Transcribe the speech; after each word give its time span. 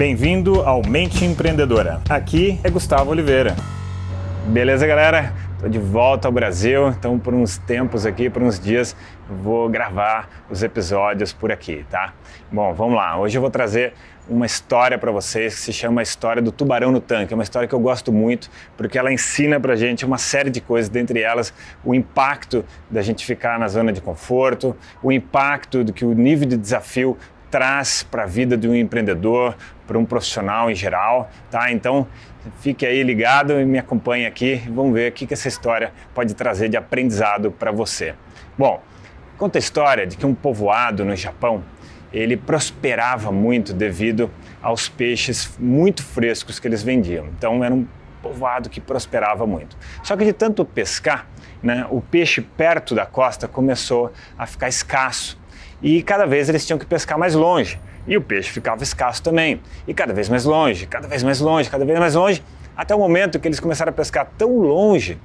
Bem-vindo 0.00 0.62
ao 0.62 0.80
Mente 0.80 1.26
Empreendedora. 1.26 2.00
Aqui 2.08 2.58
é 2.64 2.70
Gustavo 2.70 3.10
Oliveira. 3.10 3.54
Beleza, 4.46 4.86
galera? 4.86 5.34
Estou 5.52 5.68
de 5.68 5.78
volta 5.78 6.26
ao 6.26 6.32
Brasil, 6.32 6.88
então 6.88 7.18
por 7.18 7.34
uns 7.34 7.58
tempos 7.58 8.06
aqui, 8.06 8.30
por 8.30 8.42
uns 8.42 8.58
dias, 8.58 8.96
vou 9.28 9.68
gravar 9.68 10.46
os 10.48 10.62
episódios 10.62 11.34
por 11.34 11.52
aqui, 11.52 11.84
tá? 11.90 12.14
Bom, 12.50 12.72
vamos 12.72 12.96
lá. 12.96 13.18
Hoje 13.20 13.36
eu 13.36 13.42
vou 13.42 13.50
trazer 13.50 13.92
uma 14.26 14.46
história 14.46 14.96
para 14.96 15.12
vocês 15.12 15.56
que 15.56 15.60
se 15.60 15.72
chama 15.72 16.00
a 16.00 16.02
história 16.02 16.40
do 16.40 16.50
tubarão 16.50 16.90
no 16.90 17.00
tanque. 17.00 17.34
É 17.34 17.36
uma 17.36 17.42
história 17.42 17.68
que 17.68 17.74
eu 17.74 17.80
gosto 17.80 18.10
muito 18.10 18.48
porque 18.78 18.96
ela 18.96 19.12
ensina 19.12 19.60
para 19.60 19.76
gente 19.76 20.06
uma 20.06 20.16
série 20.16 20.48
de 20.48 20.62
coisas, 20.62 20.88
dentre 20.88 21.20
elas 21.20 21.52
o 21.84 21.94
impacto 21.94 22.64
da 22.90 23.02
gente 23.02 23.26
ficar 23.26 23.58
na 23.58 23.68
zona 23.68 23.92
de 23.92 24.00
conforto, 24.00 24.74
o 25.02 25.12
impacto 25.12 25.84
do 25.84 25.92
que 25.92 26.06
o 26.06 26.14
nível 26.14 26.48
de 26.48 26.56
desafio 26.56 27.18
traz 27.50 28.02
para 28.02 28.22
a 28.22 28.26
vida 28.26 28.56
de 28.56 28.68
um 28.68 28.74
empreendedor, 28.74 29.56
para 29.86 29.98
um 29.98 30.04
profissional 30.04 30.70
em 30.70 30.74
geral, 30.74 31.30
tá? 31.50 31.72
Então, 31.72 32.06
fique 32.60 32.86
aí 32.86 33.02
ligado 33.02 33.60
e 33.60 33.64
me 33.64 33.78
acompanhe 33.78 34.26
aqui, 34.26 34.62
vamos 34.68 34.94
ver 34.94 35.10
o 35.10 35.12
que, 35.12 35.26
que 35.26 35.34
essa 35.34 35.48
história 35.48 35.92
pode 36.14 36.34
trazer 36.34 36.68
de 36.68 36.76
aprendizado 36.76 37.50
para 37.50 37.72
você. 37.72 38.14
Bom, 38.56 38.80
conta 39.36 39.58
a 39.58 39.60
história 39.60 40.06
de 40.06 40.16
que 40.16 40.24
um 40.24 40.34
povoado 40.34 41.04
no 41.04 41.16
Japão, 41.16 41.64
ele 42.12 42.36
prosperava 42.36 43.32
muito 43.32 43.72
devido 43.72 44.30
aos 44.62 44.88
peixes 44.88 45.56
muito 45.58 46.02
frescos 46.02 46.58
que 46.58 46.68
eles 46.68 46.82
vendiam. 46.82 47.26
Então, 47.26 47.64
era 47.64 47.74
um 47.74 47.86
povoado 48.22 48.68
que 48.68 48.80
prosperava 48.80 49.46
muito. 49.46 49.76
Só 50.02 50.16
que 50.16 50.24
de 50.24 50.32
tanto 50.32 50.64
pescar, 50.64 51.26
né, 51.62 51.86
o 51.90 52.00
peixe 52.00 52.40
perto 52.40 52.94
da 52.94 53.06
costa 53.06 53.48
começou 53.48 54.12
a 54.38 54.46
ficar 54.46 54.68
escasso 54.68 55.39
e 55.82 56.02
cada 56.02 56.26
vez 56.26 56.48
eles 56.48 56.66
tinham 56.66 56.78
que 56.78 56.86
pescar 56.86 57.18
mais 57.18 57.34
longe. 57.34 57.80
E 58.06 58.16
o 58.16 58.22
peixe 58.22 58.50
ficava 58.50 58.82
escasso 58.82 59.22
também. 59.22 59.60
E 59.86 59.94
cada 59.94 60.12
vez 60.12 60.28
mais 60.28 60.44
longe, 60.44 60.86
cada 60.86 61.06
vez 61.06 61.22
mais 61.22 61.40
longe, 61.40 61.70
cada 61.70 61.84
vez 61.84 61.98
mais 61.98 62.14
longe, 62.14 62.42
até 62.76 62.94
o 62.94 62.98
momento 62.98 63.38
que 63.38 63.46
eles 63.46 63.60
começaram 63.60 63.90
a 63.90 63.92
pescar 63.92 64.30
tão 64.36 64.58
longe 64.58 65.18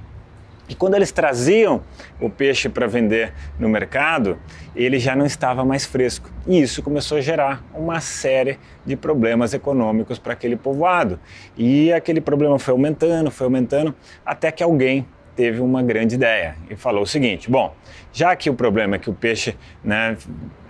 e 0.68 0.74
quando 0.74 0.94
eles 0.94 1.12
traziam 1.12 1.82
o 2.20 2.28
peixe 2.28 2.68
para 2.68 2.88
vender 2.88 3.32
no 3.58 3.68
mercado, 3.68 4.36
ele 4.74 4.98
já 4.98 5.14
não 5.14 5.24
estava 5.24 5.64
mais 5.64 5.86
fresco. 5.86 6.28
E 6.46 6.60
isso 6.60 6.82
começou 6.82 7.18
a 7.18 7.20
gerar 7.20 7.64
uma 7.72 8.00
série 8.00 8.58
de 8.84 8.96
problemas 8.96 9.54
econômicos 9.54 10.18
para 10.18 10.32
aquele 10.32 10.56
povoado. 10.56 11.20
E 11.56 11.92
aquele 11.92 12.20
problema 12.20 12.58
foi 12.58 12.72
aumentando, 12.72 13.30
foi 13.30 13.46
aumentando, 13.46 13.94
até 14.24 14.50
que 14.50 14.62
alguém 14.62 15.06
teve 15.36 15.60
uma 15.60 15.82
grande 15.82 16.14
ideia 16.14 16.56
e 16.68 16.74
falou 16.74 17.02
o 17.02 17.06
seguinte: 17.06 17.50
bom, 17.50 17.74
já 18.12 18.34
que 18.34 18.48
o 18.48 18.54
problema 18.54 18.96
é 18.96 18.98
que 18.98 19.10
o 19.10 19.12
peixe, 19.12 19.54
né, 19.84 20.16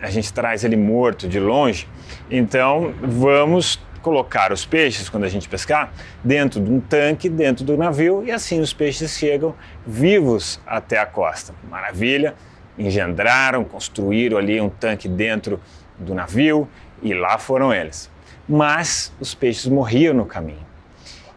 a 0.03 0.11
gente 0.11 0.33
traz 0.33 0.64
ele 0.64 0.77
morto 0.77 1.28
de 1.28 1.39
longe, 1.39 1.89
então 2.31 2.92
vamos 3.00 3.81
colocar 4.03 4.53
os 4.53 4.64
peixes, 4.64 5.09
quando 5.09 5.25
a 5.25 5.28
gente 5.28 5.48
pescar, 5.48 5.92
dentro 6.22 6.61
de 6.61 6.70
um 6.70 6.78
tanque, 6.78 7.28
dentro 7.28 7.64
do 7.64 7.77
navio, 7.77 8.22
e 8.25 8.31
assim 8.31 8.61
os 8.61 8.72
peixes 8.72 9.19
chegam 9.19 9.53
vivos 9.84 10.61
até 10.64 10.98
a 10.98 11.06
costa. 11.06 11.53
Maravilha! 11.69 12.34
Engendraram, 12.78 13.64
construíram 13.64 14.37
ali 14.37 14.61
um 14.61 14.69
tanque 14.69 15.09
dentro 15.09 15.59
do 15.98 16.14
navio 16.14 16.69
e 17.03 17.14
lá 17.14 17.37
foram 17.39 17.72
eles. 17.75 18.09
Mas 18.48 19.12
os 19.19 19.34
peixes 19.34 19.67
morriam 19.67 20.14
no 20.14 20.25
caminho. 20.25 20.64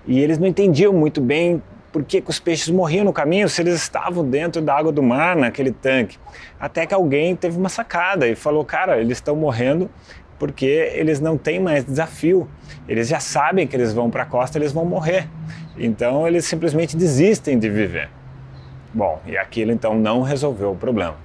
E 0.06 0.20
eles 0.20 0.38
não 0.38 0.48
entendiam 0.48 0.94
muito 0.94 1.22
bem 1.22 1.64
por 1.92 2.04
que, 2.04 2.24
os 2.28 2.40
peixes 2.40 2.70
morriam 2.70 3.04
no 3.04 3.14
caminho 3.14 3.50
se 3.50 3.62
eles 3.62 3.76
estavam 3.76 4.28
dentro 4.28 4.62
da 4.62 4.76
água 4.76 4.92
do 4.92 5.02
mar, 5.02 5.36
naquele 5.36 5.72
tanque. 5.72 6.18
Até 6.60 6.86
que 6.86 6.94
alguém 6.94 7.36
teve 7.36 7.58
uma 7.58 7.70
sacada 7.70 8.28
e 8.28 8.36
falou: 8.36 8.64
cara, 8.64 9.00
eles 9.00 9.18
estão 9.18 9.36
morrendo 9.36 9.90
porque 10.38 10.92
eles 10.94 11.20
não 11.20 11.38
têm 11.38 11.60
mais 11.60 11.84
desafio. 11.84 12.48
Eles 12.88 13.08
já 13.08 13.20
sabem 13.20 13.68
que 13.68 13.76
eles 13.76 13.94
vão 13.94 14.10
para 14.10 14.24
a 14.24 14.26
costa, 14.26 14.58
eles 14.58 14.72
vão 14.72 14.86
morrer. 14.86 15.28
Então 15.78 16.28
eles 16.28 16.46
simplesmente 16.46 16.96
desistem 16.96 17.60
de 17.60 17.70
viver. 17.70 18.10
Bom, 18.94 19.22
e 19.26 19.38
aquilo 19.38 19.72
então 19.72 19.94
não 19.96 20.22
resolveu 20.22 20.72
o 20.72 20.76
problema. 20.76 21.16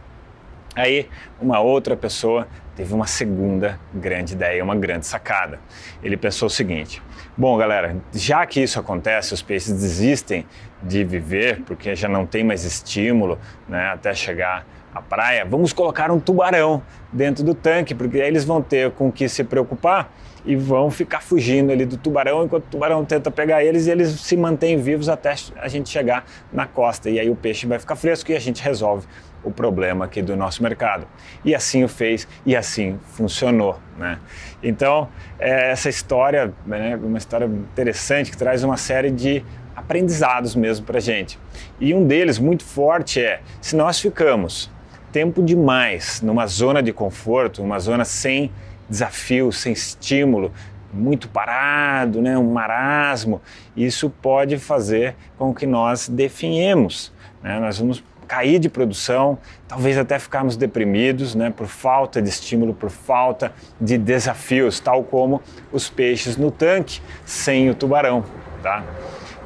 Aí 0.75 1.09
uma 1.41 1.61
outra 1.61 1.97
pessoa 1.97 2.49
teve 2.77 2.93
uma 2.93 3.07
segunda 3.07 3.79
grande 3.93 4.35
ideia, 4.35 4.63
uma 4.63 4.77
grande 4.77 5.07
sacada. 5.07 5.59
Ele 6.03 6.17
pensou 6.17 6.47
o 6.47 6.51
seguinte: 6.51 7.03
bom, 7.37 7.57
galera, 7.57 7.97
já 8.13 8.45
que 8.47 8.63
isso 8.63 8.79
acontece, 8.79 9.35
os 9.35 9.43
peixes 9.43 9.73
desistem 9.73 10.47
de 10.83 11.05
viver 11.05 11.63
porque 11.63 11.95
já 11.95 12.09
não 12.09 12.27
tem 12.27 12.45
mais 12.45 12.65
estímulo 12.65 13.39
né, 13.69 13.89
até 13.89 14.13
chegar 14.15 14.67
à 14.95 15.01
praia, 15.01 15.45
vamos 15.45 15.73
colocar 15.73 16.11
um 16.11 16.21
tubarão 16.21 16.83
dentro 17.13 17.43
do 17.43 17.55
tanque, 17.55 17.95
porque 17.95 18.21
aí 18.21 18.29
eles 18.29 18.45
vão 18.45 18.63
ter 18.63 18.93
com 18.93 19.11
que 19.11 19.29
se 19.29 19.43
preocupar 19.43 20.13
e 20.47 20.55
vão 20.55 20.91
ficar 20.91 21.23
fugindo 21.23 21.73
ali 21.73 21.85
do 21.85 21.97
tubarão 21.97 22.45
enquanto 22.45 22.65
o 22.67 22.69
tubarão 22.69 23.05
tenta 23.05 23.31
pegar 23.31 23.65
eles 23.65 23.87
e 23.87 23.91
eles 23.91 24.11
se 24.21 24.37
mantêm 24.37 24.77
vivos 24.77 25.09
até 25.09 25.35
a 25.57 25.69
gente 25.69 25.89
chegar 25.89 26.25
na 26.53 26.67
costa. 26.67 27.09
E 27.09 27.19
aí 27.19 27.31
o 27.31 27.35
peixe 27.35 27.67
vai 27.67 27.79
ficar 27.79 27.97
fresco 27.97 28.31
e 28.31 28.37
a 28.37 28.41
gente 28.41 28.63
resolve 28.63 29.07
o 29.45 29.51
problema 29.51 30.05
aqui 30.07 30.23
do 30.23 30.37
nosso 30.37 30.63
mercado. 30.63 31.07
E 31.45 31.55
assim 31.55 31.85
o 31.85 31.89
fez 31.89 32.27
e 32.45 32.57
assim 32.57 32.99
funcionou. 33.13 33.79
Né? 33.99 34.19
Então, 34.63 35.09
é 35.39 35.71
essa 35.71 35.89
história, 35.89 36.53
né, 36.67 36.97
uma 36.97 37.19
história 37.19 37.45
interessante 37.45 38.31
que 38.31 38.37
traz 38.37 38.65
uma 38.65 38.77
série 38.77 39.11
de 39.11 39.45
aprendizados 39.77 40.55
mesmo 40.55 40.87
para 40.87 40.99
gente. 41.01 41.39
E 41.79 41.95
um 41.95 42.07
deles 42.07 42.39
muito 42.39 42.65
forte 42.65 43.21
é: 43.21 43.41
se 43.61 43.77
nós 43.77 44.01
ficamos 44.01 44.71
tempo 45.13 45.43
demais 45.43 46.21
numa 46.23 46.47
zona 46.47 46.83
de 46.83 46.93
conforto, 46.93 47.63
uma 47.63 47.79
zona 47.79 48.05
sem 48.05 48.51
desafio, 48.89 49.53
sem 49.53 49.73
estímulo, 49.73 50.53
muito 50.93 51.29
parado, 51.29 52.23
né, 52.23 52.39
um 52.39 52.53
marasmo, 52.53 53.43
isso 53.77 54.09
pode 54.09 54.59
fazer 54.59 55.15
com 55.37 55.53
que 55.53 55.67
nós 55.67 56.09
definhemos. 56.09 57.13
Né? 57.43 57.59
Nós 57.59 57.79
vamos 57.79 58.03
cair 58.25 58.59
de 58.59 58.69
produção, 58.69 59.39
talvez 59.69 59.97
até 59.97 60.19
ficarmos 60.19 60.57
deprimidos, 60.57 61.35
né, 61.35 61.53
por 61.55 61.67
falta 61.67 62.21
de 62.21 62.29
estímulo, 62.29 62.75
por 62.75 62.91
falta 62.91 63.53
de 63.81 63.97
desafios, 63.97 64.81
tal 64.81 65.05
como 65.05 65.43
os 65.73 65.89
peixes 65.89 66.37
no 66.37 66.51
tanque 66.51 67.01
sem 67.25 67.71
o 67.71 67.75
tubarão, 67.75 68.25
tá? 68.63 68.83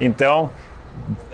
Então, 0.00 0.50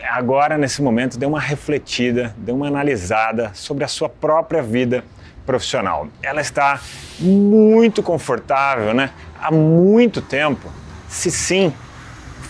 agora 0.02 0.56
nesse 0.58 0.82
momento, 0.82 1.18
dê 1.18 1.26
uma 1.26 1.40
refletida, 1.40 2.34
dê 2.38 2.52
uma 2.52 2.66
analisada 2.66 3.50
sobre 3.54 3.84
a 3.84 3.88
sua 3.88 4.08
própria 4.08 4.62
vida 4.62 5.04
profissional. 5.44 6.08
Ela 6.22 6.40
está 6.40 6.80
muito 7.20 8.02
confortável, 8.02 8.94
né? 8.94 9.10
Há 9.40 9.50
muito 9.50 10.22
tempo. 10.22 10.70
Se 11.08 11.30
sim, 11.30 11.72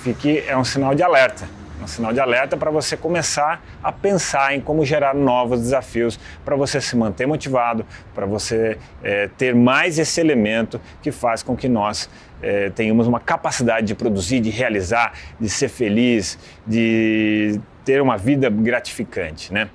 fique 0.03 0.45
é 0.47 0.57
um 0.57 0.65
sinal 0.65 0.95
de 0.95 1.03
alerta 1.03 1.45
um 1.85 1.87
sinal 1.87 2.13
de 2.13 2.21
alerta 2.21 2.57
para 2.57 2.71
você 2.71 2.97
começar 2.97 3.63
a 3.83 3.93
pensar 3.93 4.55
em 4.55 4.61
como 4.61 4.85
gerar 4.85 5.15
novos 5.15 5.61
desafios, 5.61 6.19
para 6.45 6.57
você 6.57 6.81
se 6.81 6.97
manter 6.97 7.27
motivado, 7.27 7.87
para 8.15 8.27
você 8.27 8.79
é, 9.03 9.29
ter 9.37 9.55
mais 9.55 9.99
esse 9.99 10.21
elemento 10.21 10.81
que 11.03 11.13
faz 11.13 11.43
com 11.43 11.55
que 11.55 11.69
nós 11.69 12.09
é, 12.43 12.71
tenhamos 12.71 13.07
uma 13.07 13.21
capacidade 13.21 13.87
de 13.87 13.95
produzir, 13.95 14.41
de 14.41 14.51
realizar, 14.51 15.13
de 15.39 15.49
ser 15.49 15.69
feliz, 15.69 16.39
de 16.67 17.61
ter 17.85 18.01
uma 18.01 18.17
vida 18.17 18.49
gratificante, 18.49 19.53
né? 19.53 19.69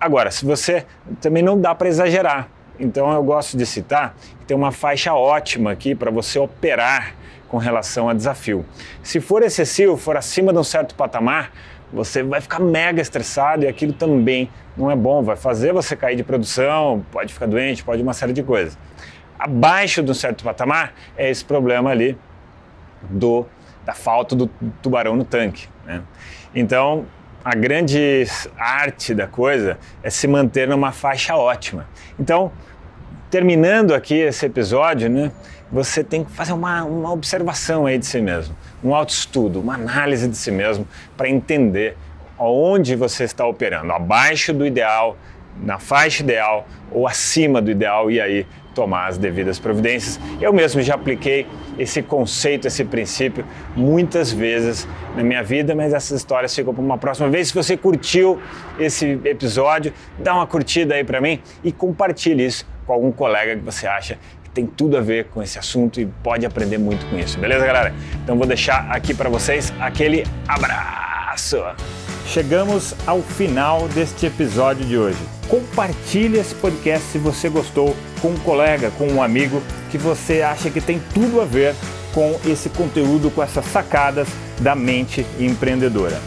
Agora, 0.00 0.30
se 0.30 0.44
você 0.44 0.86
também 1.20 1.42
não 1.42 1.60
dá 1.60 1.74
para 1.74 1.88
exagerar, 1.88 2.48
então 2.78 3.12
eu 3.12 3.22
gosto 3.22 3.56
de 3.56 3.66
citar 3.66 4.14
que 4.40 4.46
tem 4.46 4.56
uma 4.56 4.70
faixa 4.70 5.12
ótima 5.12 5.72
aqui 5.72 5.94
para 5.94 6.10
você 6.10 6.38
operar 6.38 7.14
com 7.48 7.58
relação 7.58 8.08
a 8.08 8.14
desafio. 8.14 8.64
Se 9.02 9.20
for 9.20 9.42
excessivo, 9.42 9.96
for 9.96 10.16
acima 10.16 10.52
de 10.52 10.58
um 10.58 10.64
certo 10.64 10.94
patamar, 10.94 11.52
você 11.92 12.22
vai 12.22 12.40
ficar 12.40 12.58
mega 12.58 13.00
estressado 13.00 13.64
e 13.64 13.68
aquilo 13.68 13.92
também 13.92 14.50
não 14.76 14.90
é 14.90 14.96
bom, 14.96 15.22
vai 15.22 15.36
fazer 15.36 15.72
você 15.72 15.94
cair 15.94 16.16
de 16.16 16.24
produção, 16.24 17.04
pode 17.12 17.32
ficar 17.32 17.46
doente, 17.46 17.84
pode 17.84 18.02
uma 18.02 18.12
série 18.12 18.32
de 18.32 18.42
coisas. 18.42 18.76
Abaixo 19.38 20.02
de 20.02 20.10
um 20.10 20.14
certo 20.14 20.42
patamar 20.42 20.92
é 21.16 21.30
esse 21.30 21.44
problema 21.44 21.90
ali 21.90 22.18
do 23.02 23.46
da 23.84 23.94
falta 23.94 24.34
do 24.34 24.48
tubarão 24.82 25.14
no 25.14 25.24
tanque. 25.24 25.68
Né? 25.84 26.02
Então, 26.52 27.06
a 27.44 27.54
grande 27.54 28.24
arte 28.58 29.14
da 29.14 29.28
coisa 29.28 29.78
é 30.02 30.10
se 30.10 30.26
manter 30.26 30.66
numa 30.66 30.90
faixa 30.90 31.36
ótima. 31.36 31.86
Então, 32.18 32.50
terminando 33.36 33.92
aqui 33.92 34.14
esse 34.14 34.46
episódio, 34.46 35.10
né? 35.10 35.30
você 35.70 36.02
tem 36.02 36.24
que 36.24 36.32
fazer 36.32 36.54
uma, 36.54 36.82
uma 36.84 37.12
observação 37.12 37.84
aí 37.84 37.98
de 37.98 38.06
si 38.06 38.18
mesmo, 38.18 38.56
um 38.82 38.94
autoestudo, 38.94 39.60
uma 39.60 39.74
análise 39.74 40.26
de 40.26 40.34
si 40.34 40.50
mesmo 40.50 40.88
para 41.18 41.28
entender 41.28 41.98
onde 42.38 42.96
você 42.96 43.24
está 43.24 43.46
operando, 43.46 43.92
abaixo 43.92 44.54
do 44.54 44.64
ideal, 44.64 45.18
na 45.62 45.78
faixa 45.78 46.22
ideal 46.22 46.66
ou 46.90 47.06
acima 47.06 47.60
do 47.60 47.70
ideal 47.70 48.10
e 48.10 48.18
aí 48.22 48.46
tomar 48.74 49.08
as 49.08 49.18
devidas 49.18 49.58
providências. 49.58 50.18
Eu 50.40 50.50
mesmo 50.54 50.80
já 50.80 50.94
apliquei 50.94 51.46
esse 51.78 52.00
conceito, 52.00 52.66
esse 52.66 52.86
princípio 52.86 53.44
muitas 53.76 54.32
vezes 54.32 54.88
na 55.14 55.22
minha 55.22 55.42
vida, 55.42 55.74
mas 55.74 55.92
essas 55.92 56.20
histórias 56.20 56.54
ficam 56.54 56.72
para 56.72 56.82
uma 56.82 56.96
próxima 56.96 57.28
vez. 57.28 57.48
Se 57.48 57.54
você 57.54 57.76
curtiu 57.76 58.40
esse 58.78 59.20
episódio, 59.24 59.92
dá 60.18 60.34
uma 60.34 60.46
curtida 60.46 60.94
aí 60.94 61.04
para 61.04 61.20
mim 61.20 61.38
e 61.62 61.70
compartilhe 61.70 62.46
isso 62.46 62.75
com 62.86 62.92
algum 62.92 63.10
colega 63.10 63.56
que 63.56 63.62
você 63.62 63.86
acha 63.86 64.18
tem 64.56 64.64
tudo 64.64 64.96
a 64.96 65.02
ver 65.02 65.26
com 65.26 65.42
esse 65.42 65.58
assunto 65.58 66.00
e 66.00 66.06
pode 66.06 66.46
aprender 66.46 66.78
muito 66.78 67.04
com 67.10 67.18
isso, 67.18 67.38
beleza, 67.38 67.66
galera? 67.66 67.94
Então 68.24 68.38
vou 68.38 68.46
deixar 68.46 68.90
aqui 68.90 69.12
para 69.12 69.28
vocês 69.28 69.70
aquele 69.78 70.24
abraço. 70.48 71.58
Chegamos 72.26 72.94
ao 73.06 73.20
final 73.20 73.86
deste 73.88 74.24
episódio 74.24 74.86
de 74.86 74.96
hoje. 74.96 75.18
Compartilhe 75.46 76.38
esse 76.38 76.54
podcast 76.54 77.06
se 77.06 77.18
você 77.18 77.50
gostou 77.50 77.94
com 78.22 78.28
um 78.28 78.38
colega, 78.38 78.90
com 78.92 79.06
um 79.08 79.22
amigo 79.22 79.62
que 79.90 79.98
você 79.98 80.40
acha 80.40 80.70
que 80.70 80.80
tem 80.80 81.00
tudo 81.12 81.42
a 81.42 81.44
ver 81.44 81.74
com 82.14 82.40
esse 82.46 82.70
conteúdo, 82.70 83.30
com 83.30 83.42
essas 83.42 83.66
sacadas 83.66 84.26
da 84.58 84.74
mente 84.74 85.26
empreendedora. 85.38 86.18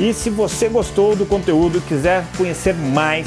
E 0.00 0.14
se 0.14 0.30
você 0.30 0.68
gostou 0.68 1.14
do 1.14 1.26
conteúdo 1.26 1.76
e 1.76 1.80
quiser 1.82 2.24
conhecer 2.38 2.74
mais, 2.74 3.26